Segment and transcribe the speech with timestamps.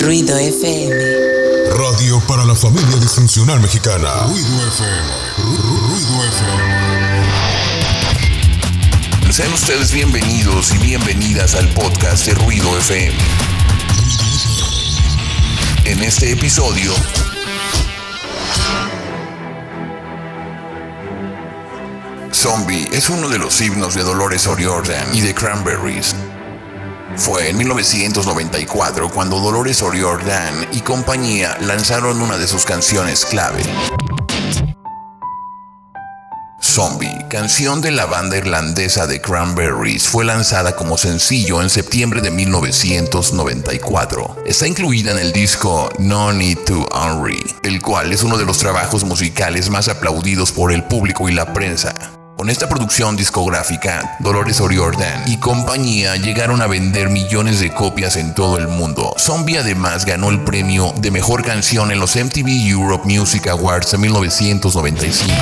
[0.00, 0.90] Ruido FM.
[1.78, 4.24] Radio para la familia disfuncional mexicana.
[4.26, 5.12] Ruido FM.
[5.38, 6.92] Ruido FM.
[9.32, 13.14] Sean ustedes bienvenidos y bienvenidas al podcast de Ruido FM.
[15.84, 16.92] En este episodio
[22.32, 26.16] Zombie es uno de los himnos de Dolores O'Riordan y de Cranberries.
[27.16, 33.62] Fue en 1994 cuando Dolores O'Riordan y compañía lanzaron una de sus canciones clave.
[36.60, 42.32] Zombie, canción de la banda irlandesa de Cranberries, fue lanzada como sencillo en septiembre de
[42.32, 44.38] 1994.
[44.44, 48.58] Está incluida en el disco No Need to Unre, el cual es uno de los
[48.58, 51.94] trabajos musicales más aplaudidos por el público y la prensa.
[52.44, 58.34] Con esta producción discográfica, Dolores O'Riordan y compañía llegaron a vender millones de copias en
[58.34, 59.14] todo el mundo.
[59.16, 63.96] Zombie además ganó el premio de mejor canción en los MTV Europe Music Awards de
[63.96, 65.32] 1995.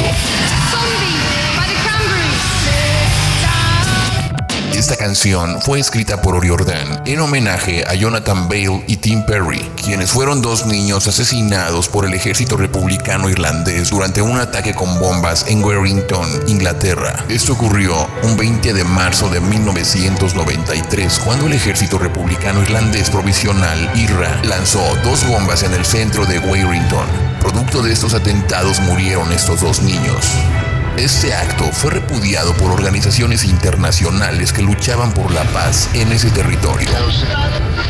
[4.82, 10.10] Esta canción fue escrita por O'Riordan en homenaje a Jonathan Bale y Tim Perry, quienes
[10.10, 15.62] fueron dos niños asesinados por el ejército republicano irlandés durante un ataque con bombas en
[15.62, 17.24] Warrington, Inglaterra.
[17.28, 24.42] Esto ocurrió un 20 de marzo de 1993, cuando el ejército republicano irlandés provisional IRA
[24.42, 27.06] lanzó dos bombas en el centro de Warrington.
[27.38, 30.26] Producto de estos atentados murieron estos dos niños.
[30.96, 36.90] Este acto fue repudiado por organizaciones internacionales que luchaban por la paz en ese territorio.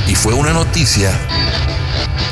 [0.07, 1.11] Y fue una noticia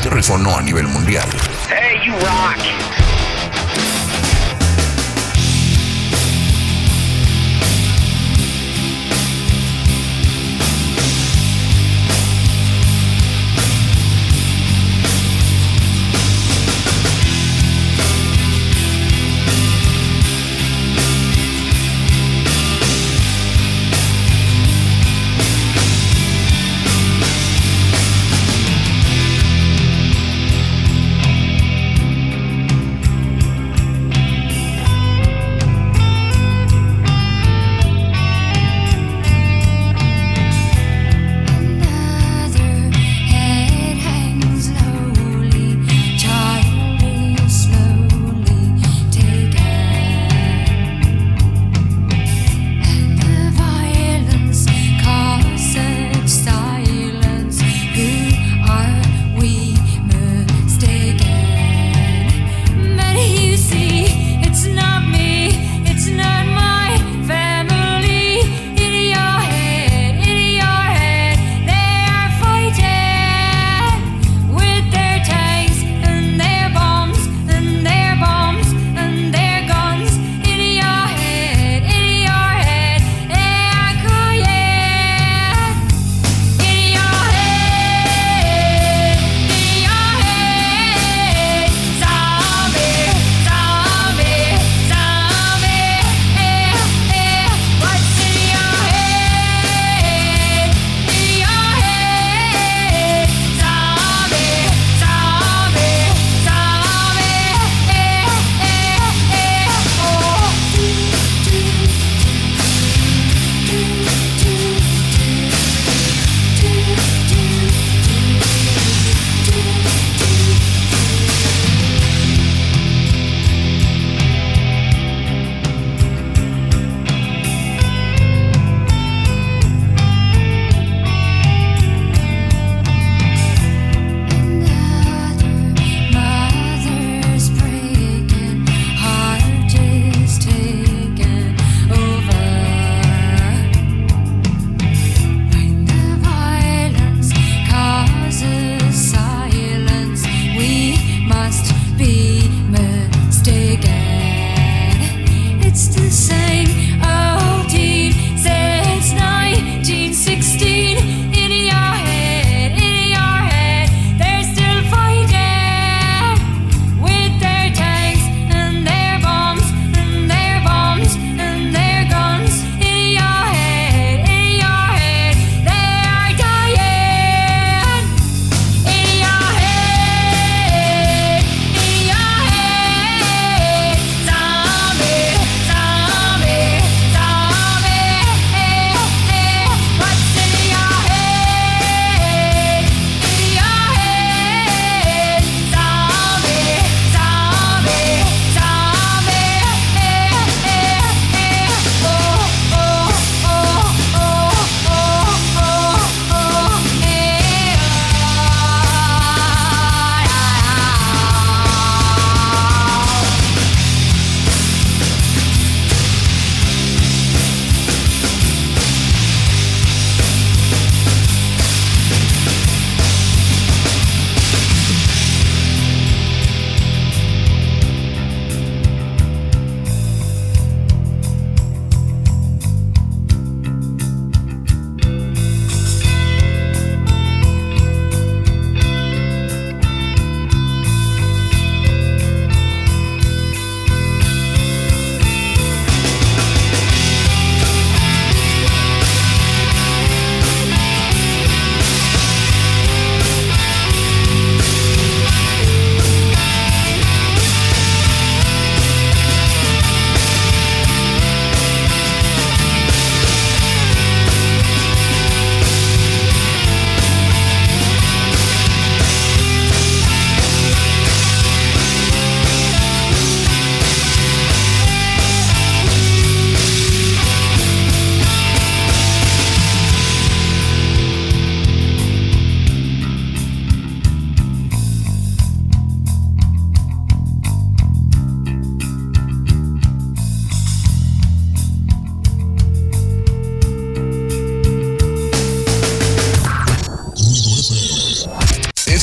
[0.02, 1.28] que resonó a nivel mundial.
[1.68, 3.19] Hey, you rock.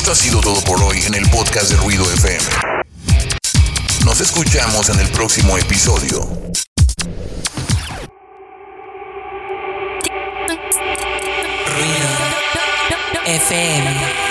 [0.08, 2.42] Esto ha sido todo por hoy en el podcast de Ruido FM.
[4.06, 6.26] Nos escuchamos en el próximo episodio.
[11.66, 12.08] Ruido
[13.26, 14.27] FM.